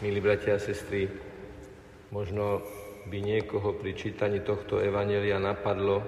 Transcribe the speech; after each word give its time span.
Milí 0.00 0.16
bratia 0.16 0.56
a 0.56 0.64
sestry, 0.64 1.12
možno 2.08 2.64
by 3.12 3.20
niekoho 3.20 3.76
pri 3.76 3.92
čítaní 3.92 4.40
tohto 4.40 4.80
evanelia 4.80 5.36
napadlo, 5.36 6.00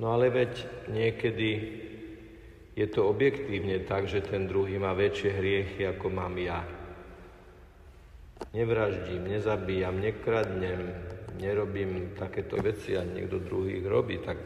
no 0.00 0.06
ale 0.08 0.32
veď 0.32 0.64
niekedy 0.88 1.50
je 2.72 2.86
to 2.88 3.12
objektívne 3.12 3.84
tak, 3.84 4.08
že 4.08 4.24
ten 4.24 4.48
druhý 4.48 4.80
má 4.80 4.96
väčšie 4.96 5.36
hriechy, 5.36 5.84
ako 5.84 6.08
mám 6.08 6.32
ja. 6.40 6.64
Nevraždím, 8.56 9.36
nezabíjam, 9.36 10.00
nekradnem, 10.00 10.96
nerobím 11.36 12.16
takéto 12.16 12.56
veci 12.56 12.96
a 12.96 13.04
niekto 13.04 13.36
druhý 13.36 13.84
ich 13.84 13.88
robí, 13.88 14.16
tak 14.24 14.40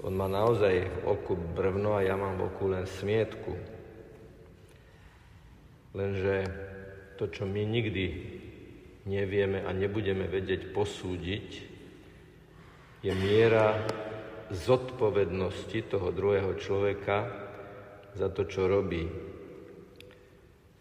on 0.00 0.16
má 0.16 0.32
naozaj 0.32 0.80
v 0.80 0.98
oku 1.04 1.36
brvno 1.36 1.92
a 1.92 2.08
ja 2.08 2.16
mám 2.16 2.40
v 2.40 2.48
oku 2.48 2.72
len 2.72 2.88
smietku. 2.88 3.52
Lenže 5.92 6.68
to, 7.18 7.26
čo 7.26 7.44
my 7.44 7.66
nikdy 7.66 8.06
nevieme 9.10 9.66
a 9.66 9.74
nebudeme 9.74 10.30
vedieť 10.30 10.70
posúdiť, 10.70 11.46
je 13.02 13.12
miera 13.14 13.82
zodpovednosti 14.54 15.78
toho 15.90 16.14
druhého 16.14 16.54
človeka 16.56 17.26
za 18.14 18.30
to, 18.30 18.46
čo 18.46 18.70
robí. 18.70 19.04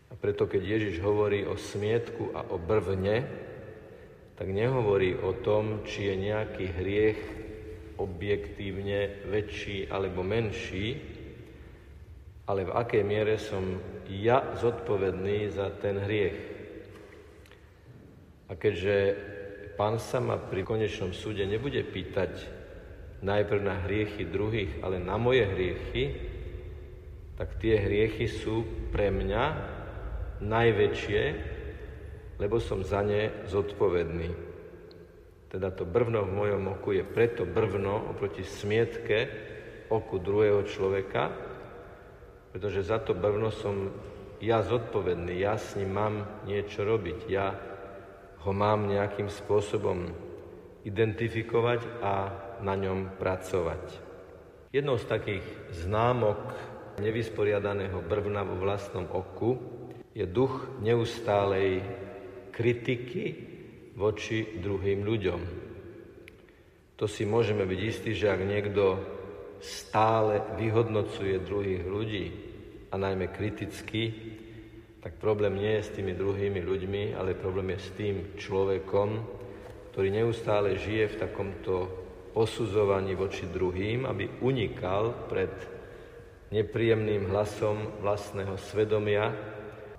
A 0.07 0.13
preto, 0.15 0.45
keď 0.45 0.61
Ježiš 0.63 1.03
hovorí 1.03 1.43
o 1.43 1.59
smietku 1.59 2.31
a 2.37 2.47
o 2.53 2.61
brvne, 2.61 3.27
tak 4.37 4.53
nehovorí 4.53 5.17
o 5.17 5.33
tom, 5.41 5.81
či 5.83 6.13
je 6.13 6.15
nejaký 6.29 6.65
hriech 6.69 7.19
objektívne 7.97 9.25
väčší 9.25 9.89
alebo 9.89 10.21
menší, 10.21 11.16
ale 12.47 12.63
v 12.63 12.71
akej 12.71 13.03
miere 13.03 13.35
som 13.35 13.75
ja 14.07 14.55
zodpovedný 14.55 15.51
za 15.51 15.67
ten 15.83 15.99
hriech. 15.99 16.39
A 18.47 18.55
keďže 18.55 18.95
pán 19.75 19.99
sa 19.99 20.23
ma 20.23 20.39
pri 20.39 20.63
konečnom 20.63 21.11
súde 21.11 21.43
nebude 21.43 21.83
pýtať 21.83 22.39
najprv 23.19 23.61
na 23.61 23.83
hriechy 23.83 24.23
druhých, 24.23 24.79
ale 24.79 25.03
na 25.03 25.19
moje 25.19 25.43
hriechy, 25.43 26.03
tak 27.35 27.59
tie 27.59 27.75
hriechy 27.75 28.31
sú 28.31 28.63
pre 28.95 29.11
mňa 29.11 29.43
najväčšie, 30.39 31.23
lebo 32.39 32.63
som 32.63 32.79
za 32.81 33.03
ne 33.03 33.43
zodpovedný. 33.51 34.29
Teda 35.51 35.67
to 35.71 35.83
brvno 35.83 36.23
v 36.23 36.31
mojom 36.31 36.63
oku 36.79 36.95
je 36.95 37.03
preto 37.03 37.43
brvno 37.43 38.15
oproti 38.15 38.47
smietke 38.47 39.27
oku 39.91 40.19
druhého 40.19 40.63
človeka, 40.63 41.46
pretože 42.51 42.87
za 42.87 42.99
to 43.01 43.13
brvno 43.13 43.51
som 43.51 43.91
ja 44.37 44.61
zodpovedný, 44.61 45.41
ja 45.41 45.57
s 45.57 45.73
ním 45.75 45.91
mám 45.97 46.15
niečo 46.45 46.85
robiť, 46.85 47.19
ja 47.25 47.57
ho 48.45 48.51
mám 48.53 48.85
nejakým 48.87 49.27
spôsobom 49.27 50.13
identifikovať 50.85 51.81
a 51.99 52.13
na 52.63 52.73
ňom 52.77 53.17
pracovať. 53.17 53.83
Jednou 54.71 54.95
z 55.01 55.05
takých 55.09 55.45
známok 55.83 56.39
nevysporiadaného 57.01 57.99
brvna 58.05 58.45
vo 58.45 58.55
vlastnom 58.61 59.09
oku 59.09 59.57
je 60.13 60.25
duch 60.25 60.81
neustálej 60.81 61.81
kritiky 62.53 63.25
voči 63.97 64.61
druhým 64.61 65.05
ľuďom. 65.05 65.41
To 66.97 67.05
si 67.05 67.25
môžeme 67.29 67.65
byť 67.65 67.79
istí, 67.85 68.11
že 68.17 68.33
ak 68.33 68.41
niekto 68.41 68.97
stále 69.61 70.41
vyhodnocuje 70.57 71.41
druhých 71.41 71.83
ľudí, 71.85 72.25
a 72.91 72.95
najmä 72.95 73.27
kriticky, 73.35 74.13
tak 75.03 75.19
problém 75.19 75.59
nie 75.59 75.79
je 75.79 75.87
s 75.87 75.93
tými 75.99 76.15
druhými 76.15 76.61
ľuďmi, 76.63 77.03
ale 77.15 77.35
problém 77.37 77.75
je 77.75 77.79
s 77.83 77.89
tým 77.95 78.15
človekom, 78.39 79.09
ktorý 79.91 80.07
neustále 80.11 80.79
žije 80.79 81.15
v 81.15 81.19
takomto 81.19 81.75
posudzovaní 82.31 83.17
voči 83.17 83.49
druhým, 83.49 84.05
aby 84.05 84.41
unikal 84.43 85.27
pred 85.27 85.51
nepríjemným 86.53 87.27
hlasom 87.27 87.99
vlastného 87.99 88.55
svedomia, 88.55 89.35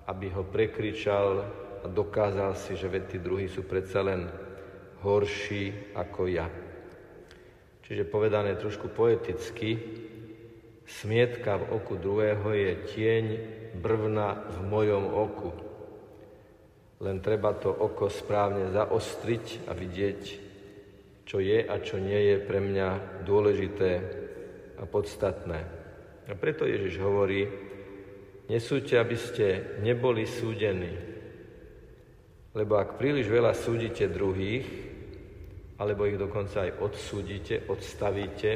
aby 0.09 0.33
ho 0.33 0.47
prekričal 0.49 1.45
a 1.85 1.87
dokázal 1.87 2.57
si, 2.57 2.73
že 2.73 2.89
tí 3.05 3.21
druhí 3.21 3.51
sú 3.53 3.69
predsa 3.69 4.01
len 4.01 4.33
horší 5.05 5.93
ako 5.93 6.23
ja. 6.31 6.49
Čiže 7.89 8.05
povedané 8.05 8.53
trošku 8.61 8.93
poeticky, 8.93 9.81
Smietka 10.89 11.61
v 11.61 11.69
oku 11.77 12.01
druhého 12.01 12.49
je 12.57 12.73
tieň 12.97 13.25
brvna 13.77 14.41
v 14.57 14.59
mojom 14.73 15.05
oku. 15.13 15.53
Len 17.05 17.21
treba 17.21 17.53
to 17.53 17.69
oko 17.69 18.09
správne 18.09 18.73
zaostriť 18.73 19.69
a 19.69 19.77
vidieť, 19.77 20.21
čo 21.29 21.45
je 21.45 21.61
a 21.61 21.77
čo 21.85 22.01
nie 22.01 22.33
je 22.33 22.37
pre 22.41 22.65
mňa 22.65 23.21
dôležité 23.29 23.91
a 24.81 24.89
podstatné. 24.89 25.61
A 26.25 26.33
preto 26.33 26.65
Ježiš 26.65 26.97
hovorí, 27.05 27.45
nesúďte, 28.49 28.97
aby 28.97 29.17
ste 29.21 29.47
neboli 29.85 30.25
súdení. 30.25 30.97
Lebo 32.57 32.81
ak 32.81 32.97
príliš 32.97 33.29
veľa 33.29 33.53
súdite 33.53 34.09
druhých, 34.09 34.88
alebo 35.79 36.11
ich 36.11 36.19
dokonca 36.19 36.67
aj 36.67 36.83
odsúdite, 36.83 37.71
odstavíte, 37.71 38.51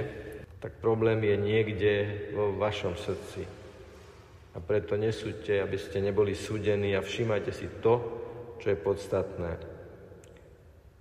tak 0.58 0.78
problém 0.78 1.22
je 1.22 1.36
niekde 1.38 1.92
vo 2.34 2.54
vašom 2.54 2.98
srdci. 2.98 3.42
A 4.52 4.60
preto 4.60 4.98
nesúďte, 4.98 5.62
aby 5.62 5.78
ste 5.78 6.02
neboli 6.02 6.36
súdení 6.36 6.92
a 6.94 7.00
všímajte 7.00 7.50
si 7.54 7.66
to, 7.80 7.94
čo 8.60 8.66
je 8.70 8.78
podstatné. 8.78 9.52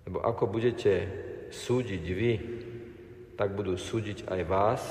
Lebo 0.08 0.24
ako 0.24 0.50
budete 0.50 0.94
súdiť 1.52 2.04
vy, 2.10 2.34
tak 3.36 3.54
budú 3.54 3.76
súdiť 3.76 4.30
aj 4.30 4.42
vás 4.46 4.84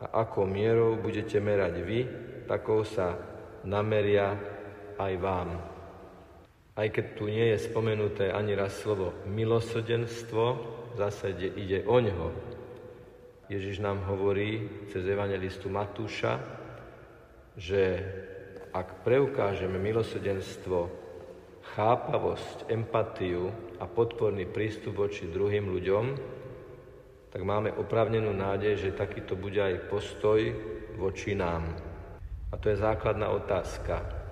a 0.00 0.24
ako 0.24 0.46
mierou 0.46 0.96
budete 0.96 1.38
merať 1.42 1.74
vy, 1.84 2.00
takou 2.48 2.86
sa 2.86 3.18
nameria 3.66 4.34
aj 4.96 5.12
vám. 5.20 5.75
Aj 6.76 6.88
keď 6.92 7.06
tu 7.16 7.32
nie 7.32 7.56
je 7.56 7.72
spomenuté 7.72 8.28
ani 8.28 8.52
raz 8.52 8.76
slovo 8.76 9.16
milosrdenstvo, 9.24 10.44
zase 11.00 11.32
ide 11.56 11.88
o 11.88 11.96
ňo, 11.96 12.28
Ježiš 13.46 13.78
nám 13.78 14.02
hovorí 14.10 14.66
cez 14.90 15.06
evangelistu 15.06 15.70
Matúša, 15.70 16.42
že 17.54 18.02
ak 18.74 19.06
preukážeme 19.06 19.78
milosrdenstvo, 19.78 20.90
chápavosť, 21.78 22.68
empatiu 22.68 23.54
a 23.78 23.86
podporný 23.86 24.50
prístup 24.50 24.98
voči 24.98 25.30
druhým 25.30 25.70
ľuďom, 25.70 26.04
tak 27.30 27.40
máme 27.40 27.70
opravnenú 27.78 28.34
nádej, 28.34 28.82
že 28.82 28.98
takýto 28.98 29.38
bude 29.38 29.62
aj 29.62 29.88
postoj 29.88 30.42
voči 30.98 31.38
nám. 31.38 31.70
A 32.50 32.54
to 32.58 32.68
je 32.68 32.82
základná 32.82 33.30
otázka. 33.30 34.25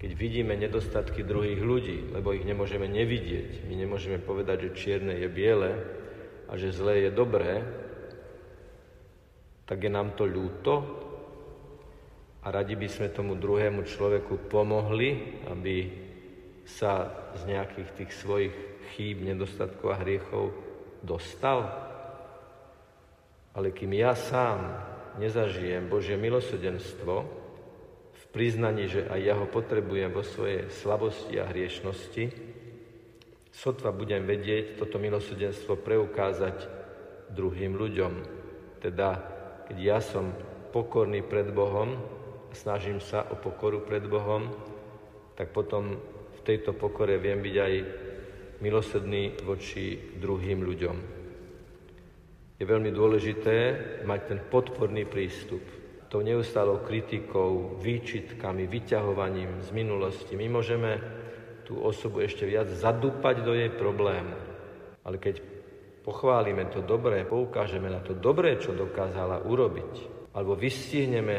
Keď 0.00 0.16
vidíme 0.16 0.56
nedostatky 0.56 1.20
druhých 1.20 1.60
ľudí, 1.60 2.08
lebo 2.08 2.32
ich 2.32 2.48
nemôžeme 2.48 2.88
nevidieť, 2.88 3.68
my 3.68 3.74
nemôžeme 3.84 4.16
povedať, 4.16 4.72
že 4.72 4.76
čierne 4.80 5.12
je 5.12 5.28
biele 5.28 5.76
a 6.48 6.56
že 6.56 6.72
zlé 6.72 7.04
je 7.04 7.10
dobré, 7.12 7.60
tak 9.68 9.84
je 9.84 9.92
nám 9.92 10.16
to 10.16 10.24
ľúto 10.24 10.72
a 12.40 12.48
radi 12.48 12.80
by 12.80 12.88
sme 12.88 13.12
tomu 13.12 13.36
druhému 13.36 13.84
človeku 13.84 14.48
pomohli, 14.48 15.44
aby 15.52 15.92
sa 16.64 17.12
z 17.36 17.52
nejakých 17.52 17.90
tých 18.00 18.12
svojich 18.16 18.56
chýb, 18.96 19.20
nedostatkov 19.20 19.92
a 19.92 20.00
hriechov 20.00 20.56
dostal. 21.04 21.68
Ale 23.52 23.68
kým 23.76 23.92
ja 24.00 24.16
sám 24.16 24.64
nezažijem 25.20 25.92
Božie 25.92 26.16
milosrdenstvo 26.16 27.28
v 28.30 28.34
priznaní, 28.34 28.86
že 28.86 29.10
aj 29.10 29.20
ja 29.20 29.34
ho 29.34 29.50
potrebujem 29.50 30.14
vo 30.14 30.22
svojej 30.22 30.70
slabosti 30.70 31.42
a 31.42 31.50
hriešnosti, 31.50 32.30
sotva 33.50 33.90
budem 33.90 34.22
vedieť 34.22 34.78
toto 34.78 35.02
milosrdenstvo 35.02 35.74
preukázať 35.82 36.70
druhým 37.34 37.74
ľuďom, 37.74 38.12
teda 38.78 39.08
keď 39.66 39.78
ja 39.82 39.98
som 39.98 40.30
pokorný 40.70 41.26
pred 41.26 41.50
Bohom 41.50 41.98
snažím 42.52 42.98
sa 43.00 43.26
o 43.30 43.38
pokoru 43.38 43.82
pred 43.82 44.02
Bohom, 44.06 44.50
tak 45.38 45.54
potom 45.54 45.98
v 46.34 46.40
tejto 46.42 46.74
pokore 46.74 47.16
viem 47.18 47.38
byť 47.38 47.56
aj 47.56 47.74
milosrdný 48.60 49.40
voči 49.46 50.14
druhým 50.20 50.60
ľuďom. 50.60 50.96
Je 52.60 52.64
veľmi 52.68 52.92
dôležité 52.92 53.56
mať 54.04 54.20
ten 54.28 54.40
podporný 54.44 55.08
prístup. 55.08 55.64
Tou 56.10 56.26
neustálou 56.26 56.82
kritikou, 56.82 57.78
výčitkami, 57.78 58.66
vyťahovaním 58.66 59.62
z 59.62 59.70
minulosti. 59.70 60.34
My 60.34 60.50
môžeme 60.50 60.98
tú 61.62 61.78
osobu 61.78 62.26
ešte 62.26 62.50
viac 62.50 62.66
zadúpať 62.66 63.46
do 63.46 63.54
jej 63.54 63.70
problému. 63.70 64.34
Ale 65.06 65.22
keď 65.22 65.38
pochválime 66.02 66.66
to 66.66 66.82
dobré, 66.82 67.22
poukážeme 67.22 67.86
na 67.86 68.02
to 68.02 68.18
dobré, 68.18 68.58
čo 68.58 68.74
dokázala 68.74 69.46
urobiť, 69.46 69.92
alebo 70.34 70.58
vystihneme 70.58 71.36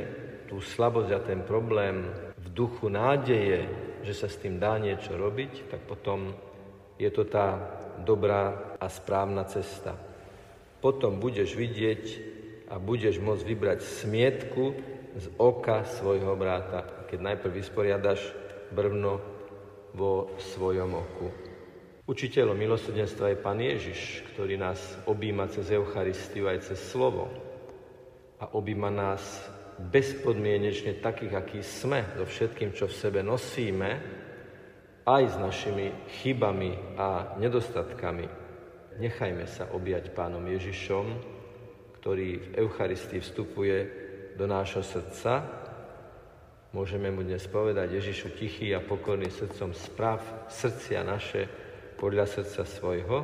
tú 0.47 0.63
slabosť 0.63 1.11
a 1.11 1.19
ten 1.19 1.43
problém 1.43 2.07
v 2.39 2.47
duchu 2.55 2.87
nádeje, 2.87 3.67
že 4.07 4.15
sa 4.15 4.31
s 4.31 4.39
tým 4.39 4.55
dá 4.55 4.79
niečo 4.79 5.19
robiť, 5.19 5.67
tak 5.67 5.83
potom 5.83 6.31
je 6.95 7.11
to 7.11 7.27
tá 7.27 7.59
dobrá 8.07 8.75
a 8.79 8.87
správna 8.87 9.43
cesta. 9.51 9.99
Potom 10.79 11.19
budeš 11.19 11.59
vidieť 11.59 12.03
a 12.71 12.79
budeš 12.79 13.19
môcť 13.19 13.43
vybrať 13.43 13.79
smietku 13.83 14.71
z 15.19 15.25
oka 15.35 15.83
svojho 15.83 16.39
bráta, 16.39 16.87
keď 17.11 17.19
najprv 17.19 17.51
vysporiadaš 17.51 18.31
brvno 18.71 19.19
vo 19.91 20.31
svojom 20.39 20.95
oku. 20.95 21.27
Učiteľom 22.07 22.55
milosrdenstva 22.55 23.35
je 23.35 23.43
Pán 23.43 23.59
Ježiš, 23.59 24.23
ktorý 24.31 24.55
nás 24.55 24.79
objíma 25.03 25.51
cez 25.51 25.67
Eucharistiu 25.75 26.47
aj 26.47 26.71
cez 26.71 26.79
slovo 26.79 27.27
a 28.39 28.47
objíma 28.55 28.87
nás 28.87 29.21
bezpodmienečne 29.91 31.03
takých, 31.03 31.33
akí 31.35 31.59
sme, 31.59 32.07
so 32.15 32.23
všetkým, 32.23 32.71
čo 32.71 32.87
v 32.87 32.97
sebe 32.97 33.19
nosíme, 33.19 33.89
aj 35.03 35.23
s 35.27 35.35
našimi 35.35 35.91
chybami 36.21 36.95
a 36.95 37.35
nedostatkami. 37.35 38.27
Nechajme 39.01 39.45
sa 39.49 39.71
objať 39.73 40.13
Pánom 40.13 40.43
Ježišom, 40.45 41.05
ktorý 42.01 42.41
v 42.41 42.47
Eucharistii 42.65 43.21
vstupuje 43.21 43.77
do 44.33 44.49
nášho 44.49 44.81
srdca. 44.81 45.45
Môžeme 46.73 47.13
mu 47.13 47.21
dnes 47.21 47.45
povedať, 47.45 48.01
Ježišu, 48.01 48.33
tichý 48.33 48.73
a 48.73 48.81
pokorný 48.81 49.29
srdcom, 49.29 49.69
sprav 49.77 50.49
srdcia 50.49 51.05
naše 51.05 51.45
podľa 52.01 52.25
srdca 52.25 52.65
svojho 52.65 53.19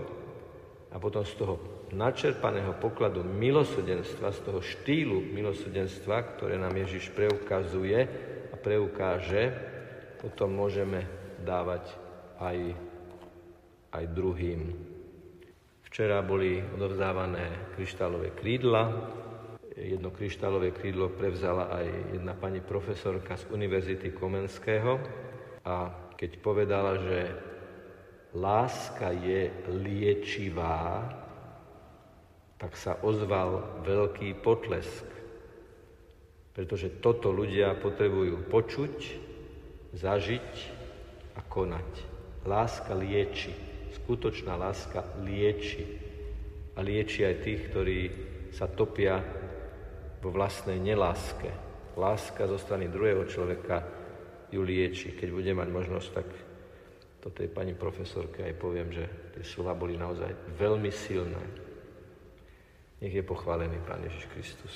a 0.93 0.95
potom 1.01 1.25
z 1.25 1.33
toho 1.41 1.55
načerpaného 1.89 2.77
pokladu 2.77 3.25
milosrdenstva, 3.25 4.29
z 4.29 4.39
toho 4.45 4.61
štýlu 4.61 5.25
milosrdenstva, 5.33 6.37
ktoré 6.37 6.61
nám 6.61 6.77
Ježiš 6.77 7.09
preukazuje 7.17 7.97
a 8.53 8.55
preukáže, 8.61 9.57
potom 10.21 10.53
môžeme 10.53 11.01
dávať 11.41 11.89
aj, 12.37 12.77
aj 13.89 14.03
druhým. 14.13 14.86
Včera 15.87 16.19
boli 16.19 16.59
odovzdávané 16.59 17.71
kryštálové 17.79 18.35
krídla, 18.35 18.91
jedno 19.77 20.11
kryštálové 20.11 20.75
krídlo 20.75 21.13
prevzala 21.13 21.69
aj 21.69 21.85
jedna 22.17 22.33
pani 22.35 22.59
profesorka 22.59 23.37
z 23.39 23.47
Univerzity 23.53 24.11
Komenského 24.11 24.99
a 25.63 25.75
keď 26.17 26.31
povedala, 26.43 26.97
že 26.97 27.19
láska 28.35 29.13
je 29.13 29.53
liečivá, 29.69 31.07
tak 32.57 32.73
sa 32.73 32.97
ozval 33.05 33.85
veľký 33.85 34.41
potlesk. 34.41 35.05
Pretože 36.57 36.97
toto 36.97 37.29
ľudia 37.29 37.77
potrebujú 37.77 38.49
počuť, 38.49 38.95
zažiť 39.93 40.51
a 41.37 41.41
konať. 41.45 41.89
Láska 42.49 42.97
lieči. 42.97 43.66
Skutočná 43.93 44.59
láska 44.59 45.03
lieči. 45.23 45.83
A 46.77 46.83
lieči 46.83 47.25
aj 47.25 47.35
tých, 47.41 47.61
ktorí 47.71 47.99
sa 48.53 48.67
topia 48.69 49.19
vo 50.21 50.29
vlastnej 50.33 50.81
neláske. 50.81 51.49
Láska 51.97 52.45
zo 52.45 52.57
strany 52.61 52.89
druhého 52.89 53.25
človeka 53.25 53.81
ju 54.53 54.61
lieči. 54.61 55.17
Keď 55.17 55.29
bude 55.33 55.51
mať 55.53 55.69
možnosť, 55.69 56.09
tak 56.13 56.27
to 57.21 57.33
tej 57.33 57.49
pani 57.49 57.73
profesorke 57.73 58.45
aj 58.45 58.55
poviem, 58.55 58.93
že 58.93 59.03
tie 59.35 59.43
slova 59.43 59.73
boli 59.73 59.97
naozaj 59.97 60.55
veľmi 60.55 60.91
silné. 60.93 61.43
Nech 63.01 63.13
je 63.13 63.21
pochválený 63.25 63.77
Pán 63.85 64.01
Ježiš 64.05 64.25
Kristus. 64.33 64.75